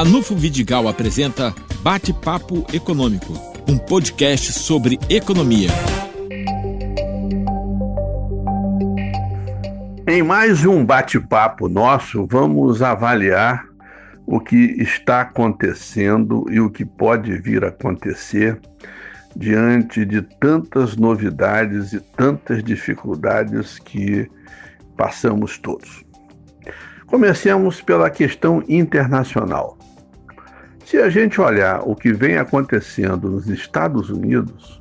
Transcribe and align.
Ranulfo 0.00 0.34
Vidigal 0.34 0.88
apresenta 0.88 1.54
Bate-Papo 1.82 2.64
Econômico, 2.72 3.34
um 3.68 3.76
podcast 3.76 4.50
sobre 4.50 4.98
economia. 5.10 5.68
Em 10.08 10.22
mais 10.22 10.64
um 10.64 10.86
bate-papo 10.86 11.68
nosso, 11.68 12.26
vamos 12.26 12.80
avaliar 12.80 13.66
o 14.26 14.40
que 14.40 14.74
está 14.80 15.20
acontecendo 15.20 16.46
e 16.50 16.58
o 16.60 16.70
que 16.70 16.86
pode 16.86 17.36
vir 17.36 17.62
a 17.62 17.68
acontecer 17.68 18.58
diante 19.36 20.06
de 20.06 20.22
tantas 20.22 20.96
novidades 20.96 21.92
e 21.92 22.00
tantas 22.00 22.64
dificuldades 22.64 23.78
que 23.78 24.26
passamos 24.96 25.58
todos. 25.58 26.02
Comecemos 27.06 27.82
pela 27.82 28.08
questão 28.08 28.64
internacional. 28.66 29.76
Se 30.90 30.98
a 30.98 31.08
gente 31.08 31.40
olhar 31.40 31.88
o 31.88 31.94
que 31.94 32.12
vem 32.12 32.36
acontecendo 32.36 33.30
nos 33.30 33.46
Estados 33.46 34.10
Unidos, 34.10 34.76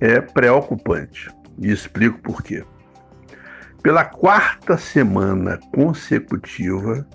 é 0.00 0.20
preocupante. 0.20 1.30
E 1.60 1.70
explico 1.70 2.18
por 2.18 2.42
quê. 2.42 2.64
Pela 3.80 4.04
quarta 4.04 4.76
semana 4.76 5.56
consecutiva, 5.72 7.06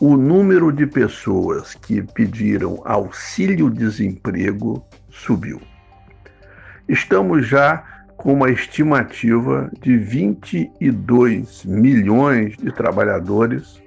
o 0.00 0.16
número 0.16 0.72
de 0.72 0.86
pessoas 0.86 1.74
que 1.74 2.00
pediram 2.00 2.80
auxílio-desemprego 2.86 4.82
subiu. 5.10 5.60
Estamos 6.88 7.46
já 7.46 7.84
com 8.16 8.32
uma 8.32 8.48
estimativa 8.48 9.70
de 9.82 9.94
22 9.98 11.66
milhões 11.66 12.56
de 12.56 12.72
trabalhadores 12.72 13.78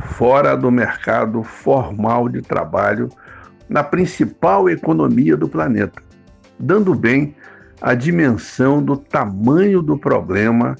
fora 0.00 0.56
do 0.56 0.70
mercado 0.70 1.42
formal 1.42 2.28
de 2.28 2.42
trabalho 2.42 3.08
na 3.68 3.84
principal 3.84 4.68
economia 4.68 5.36
do 5.36 5.48
planeta, 5.48 6.02
dando 6.58 6.94
bem 6.94 7.34
a 7.80 7.94
dimensão 7.94 8.82
do 8.82 8.96
tamanho 8.96 9.80
do 9.80 9.96
problema 9.96 10.76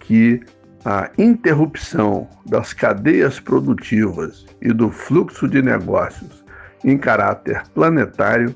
que 0.00 0.40
a 0.84 1.10
interrupção 1.18 2.28
das 2.46 2.72
cadeias 2.72 3.38
produtivas 3.38 4.46
e 4.60 4.72
do 4.72 4.90
fluxo 4.90 5.46
de 5.46 5.60
negócios 5.60 6.44
em 6.82 6.96
caráter 6.96 7.62
planetário 7.74 8.54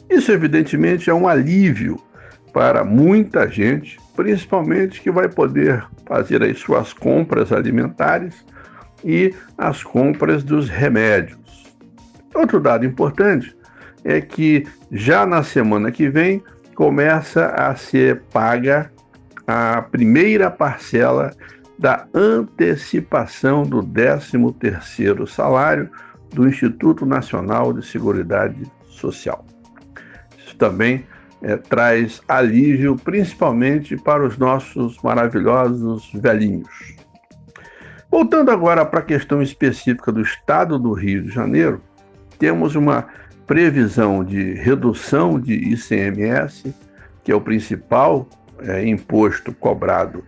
Isso, 0.08 0.30
evidentemente, 0.30 1.10
é 1.10 1.14
um 1.14 1.26
alívio 1.26 1.98
para 2.54 2.84
muita 2.84 3.50
gente, 3.50 3.98
principalmente 4.14 5.02
que 5.02 5.10
vai 5.10 5.28
poder 5.28 5.84
fazer 6.06 6.40
as 6.44 6.60
suas 6.60 6.92
compras 6.92 7.52
alimentares 7.52 8.46
e 9.04 9.34
as 9.58 9.82
compras 9.82 10.44
dos 10.44 10.68
remédios. 10.68 11.74
Outro 12.32 12.60
dado 12.60 12.86
importante 12.86 13.56
é 14.04 14.20
que 14.20 14.64
já 14.92 15.26
na 15.26 15.42
semana 15.42 15.90
que 15.90 16.08
vem 16.08 16.40
começa 16.76 17.46
a 17.46 17.74
ser 17.74 18.22
paga 18.32 18.88
a 19.48 19.82
primeira 19.82 20.48
parcela 20.48 21.32
da 21.76 22.06
antecipação 22.14 23.64
do 23.64 23.82
13º 23.82 25.26
salário 25.26 25.90
do 26.32 26.46
Instituto 26.46 27.04
Nacional 27.04 27.72
de 27.72 27.84
Seguridade 27.84 28.62
Social. 28.86 29.44
Isso 30.38 30.56
também 30.56 31.04
é, 31.44 31.58
traz 31.58 32.22
alívio, 32.26 32.96
principalmente 32.96 33.96
para 33.98 34.26
os 34.26 34.38
nossos 34.38 34.96
maravilhosos 35.02 36.10
velhinhos. 36.14 36.96
Voltando 38.10 38.50
agora 38.50 38.84
para 38.84 39.00
a 39.00 39.04
questão 39.04 39.42
específica 39.42 40.10
do 40.10 40.22
Estado 40.22 40.78
do 40.78 40.92
Rio 40.92 41.22
de 41.22 41.30
Janeiro, 41.30 41.82
temos 42.38 42.74
uma 42.74 43.06
previsão 43.46 44.24
de 44.24 44.54
redução 44.54 45.38
de 45.38 45.52
ICMS, 45.52 46.74
que 47.22 47.30
é 47.30 47.34
o 47.34 47.40
principal 47.40 48.26
é, 48.60 48.86
imposto 48.86 49.52
cobrado 49.52 50.24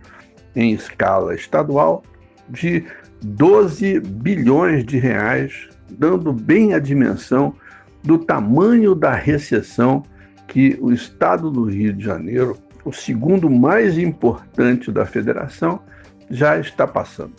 em 0.55 0.71
escala 0.71 1.33
estadual, 1.33 2.03
de 2.47 2.85
12 3.23 4.01
bilhões 4.01 4.85
de 4.85 4.99
reais 4.99 5.67
dando 5.89 6.31
bem 6.31 6.75
a 6.75 6.79
dimensão 6.79 7.55
do 8.03 8.19
tamanho 8.19 8.93
da 8.93 9.13
recessão 9.13 10.03
que 10.47 10.77
o 10.79 10.91
estado 10.91 11.51
do 11.51 11.65
Rio 11.65 11.93
de 11.93 12.03
Janeiro, 12.03 12.57
o 12.85 12.91
segundo 12.91 13.49
mais 13.49 13.97
importante 13.97 14.91
da 14.91 15.05
federação, 15.05 15.81
já 16.29 16.57
está 16.57 16.87
passando. 16.87 17.33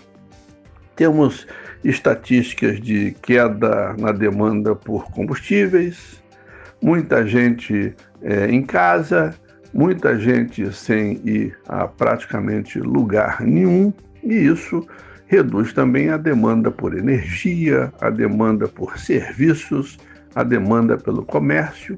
Temos 0.94 1.47
estatísticas 1.84 2.80
de 2.80 3.12
queda 3.22 3.94
na 3.98 4.12
demanda 4.12 4.74
por 4.74 5.10
combustíveis, 5.10 6.22
muita 6.82 7.26
gente 7.26 7.94
é, 8.20 8.47
em 8.47 8.62
casa, 8.62 9.34
muita 9.72 10.18
gente 10.18 10.72
sem 10.72 11.20
ir 11.24 11.56
a 11.68 11.86
praticamente 11.86 12.80
lugar 12.80 13.41
nenhum, 13.41 13.92
e 14.22 14.34
isso 14.34 14.86
reduz 15.26 15.72
também 15.72 16.08
a 16.08 16.16
demanda 16.16 16.70
por 16.70 16.97
energia, 16.97 17.92
a 18.00 18.10
demanda 18.10 18.66
por 18.66 18.98
serviços, 18.98 19.98
a 20.34 20.42
demanda 20.42 20.97
pelo 20.97 21.24
comércio, 21.24 21.97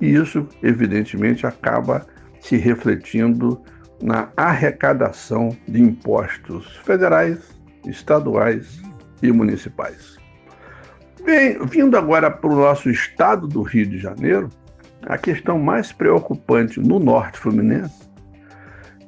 e 0.00 0.14
isso, 0.14 0.46
evidentemente, 0.62 1.46
acaba 1.46 2.06
se 2.40 2.56
refletindo 2.56 3.60
na 4.02 4.30
arrecadação 4.36 5.56
de 5.68 5.80
impostos 5.80 6.76
federais, 6.84 7.38
estaduais 7.86 8.80
e 9.22 9.30
municipais. 9.30 10.16
Bem, 11.24 11.58
vindo 11.66 11.98
agora 11.98 12.30
para 12.30 12.50
o 12.50 12.56
nosso 12.56 12.88
estado 12.88 13.46
do 13.46 13.62
Rio 13.62 13.86
de 13.86 13.98
Janeiro, 13.98 14.48
a 15.06 15.18
questão 15.18 15.58
mais 15.58 15.92
preocupante 15.92 16.80
no 16.80 16.98
norte 16.98 17.38
fluminense 17.38 18.08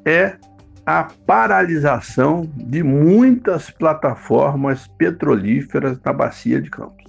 é 0.04 0.36
a 0.84 1.04
paralisação 1.26 2.50
de 2.56 2.82
muitas 2.82 3.70
plataformas 3.70 4.86
petrolíferas 4.98 5.98
na 6.04 6.12
Bacia 6.12 6.60
de 6.60 6.70
Campos. 6.70 7.01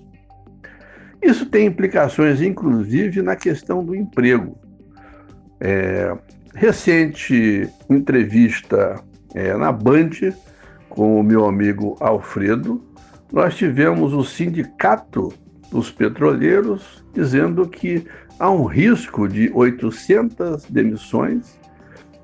Isso 1.23 1.45
tem 1.45 1.67
implicações, 1.67 2.41
inclusive, 2.41 3.21
na 3.21 3.35
questão 3.35 3.83
do 3.83 3.95
emprego. 3.95 4.57
É, 5.59 6.15
recente 6.53 7.69
entrevista 7.89 9.01
é, 9.33 9.55
na 9.55 9.71
Band 9.71 10.09
com 10.89 11.19
o 11.19 11.23
meu 11.23 11.45
amigo 11.45 11.95
Alfredo, 11.99 12.83
nós 13.31 13.55
tivemos 13.55 14.13
o 14.13 14.23
sindicato 14.23 15.33
dos 15.71 15.89
petroleiros 15.89 17.03
dizendo 17.13 17.67
que 17.67 18.05
há 18.39 18.51
um 18.51 18.65
risco 18.65 19.27
de 19.27 19.49
800 19.53 20.65
demissões 20.65 21.59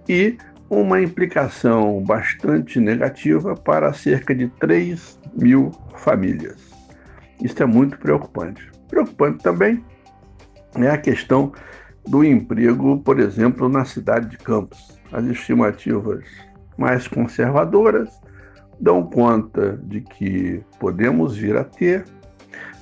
e 0.07 0.37
uma 0.69 1.01
implicação 1.01 2.03
bastante 2.03 2.79
negativa 2.79 3.55
para 3.55 3.91
cerca 3.91 4.35
de 4.35 4.47
3 4.59 5.19
mil 5.33 5.71
famílias. 5.95 6.78
Isso 7.41 7.61
é 7.61 7.65
muito 7.65 7.97
preocupante. 7.97 8.69
Preocupante 8.87 9.43
também 9.43 9.83
é 10.75 10.89
a 10.89 10.97
questão 10.97 11.51
do 12.07 12.23
emprego, 12.23 12.99
por 12.99 13.19
exemplo, 13.19 13.69
na 13.69 13.85
cidade 13.85 14.29
de 14.29 14.37
Campos. 14.37 14.99
As 15.11 15.25
estimativas 15.25 16.23
mais 16.77 17.07
conservadoras 17.07 18.09
dão 18.79 19.03
conta 19.03 19.79
de 19.83 20.01
que 20.01 20.63
podemos 20.79 21.35
vir 21.35 21.57
a 21.57 21.63
ter 21.63 22.05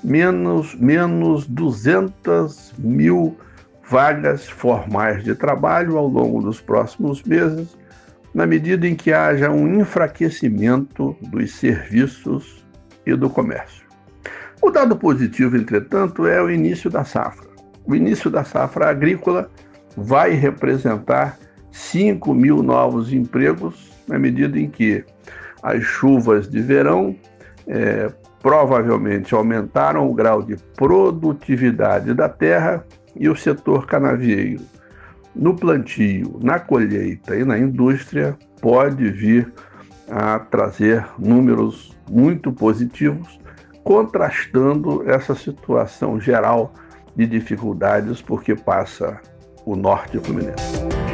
menos, 0.03 0.75
menos 0.75 1.47
200 1.47 2.73
mil 2.77 3.37
vagas 3.89 4.47
formais 4.47 5.23
de 5.23 5.33
trabalho 5.33 5.97
ao 5.97 6.07
longo 6.07 6.41
dos 6.41 6.59
próximos 6.59 7.23
meses, 7.23 7.77
na 8.33 8.45
medida 8.45 8.87
em 8.87 8.95
que 8.95 9.13
haja 9.13 9.49
um 9.49 9.79
enfraquecimento 9.79 11.15
dos 11.21 11.55
serviços 11.55 12.65
e 13.05 13.15
do 13.15 13.29
comércio. 13.29 13.86
O 14.61 14.71
dado 14.71 14.95
positivo, 14.95 15.55
entretanto, 15.55 16.25
é 16.25 16.41
o 16.41 16.49
início 16.49 16.89
da 16.89 17.03
safra. 17.03 17.47
O 17.85 17.95
início 17.95 18.29
da 18.29 18.43
safra 18.43 18.89
agrícola 18.89 19.49
vai 19.95 20.31
representar 20.31 21.37
5 21.71 22.33
mil 22.33 22.63
novos 22.63 23.13
empregos, 23.13 23.91
na 24.07 24.17
medida 24.17 24.59
em 24.59 24.69
que 24.69 25.03
as 25.61 25.83
chuvas 25.83 26.49
de 26.49 26.61
verão 26.61 27.15
é, 27.67 28.11
provavelmente 28.41 29.33
aumentaram 29.33 30.09
o 30.09 30.13
grau 30.13 30.41
de 30.41 30.55
produtividade 30.75 32.13
da 32.13 32.29
terra 32.29 32.85
e 33.15 33.27
o 33.27 33.35
setor 33.35 33.85
canavieiro, 33.85 34.63
no 35.35 35.55
plantio, 35.55 36.39
na 36.41 36.59
colheita 36.59 37.35
e 37.35 37.43
na 37.43 37.57
indústria, 37.57 38.37
pode 38.61 39.09
vir 39.11 39.51
a 40.09 40.39
trazer 40.39 41.05
números 41.19 41.95
muito 42.09 42.51
positivos, 42.51 43.39
contrastando 43.87 45.09
essa 45.09 45.33
situação 45.33 46.19
geral 46.19 46.73
de 47.15 47.25
dificuldades 47.25 48.21
porque 48.21 48.53
passa 48.53 49.17
o 49.65 49.77
norte 49.77 50.19
fluminense. 50.19 51.06